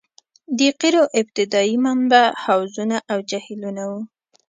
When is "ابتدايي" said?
1.21-1.75